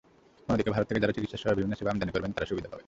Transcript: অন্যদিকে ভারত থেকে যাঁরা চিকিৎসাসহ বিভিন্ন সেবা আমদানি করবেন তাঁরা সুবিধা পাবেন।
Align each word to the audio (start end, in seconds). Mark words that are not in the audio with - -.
অন্যদিকে 0.47 0.73
ভারত 0.75 0.85
থেকে 0.89 1.01
যাঁরা 1.01 1.15
চিকিৎসাসহ 1.17 1.49
বিভিন্ন 1.57 1.73
সেবা 1.79 1.91
আমদানি 1.93 2.11
করবেন 2.13 2.31
তাঁরা 2.35 2.49
সুবিধা 2.51 2.67
পাবেন। 2.71 2.79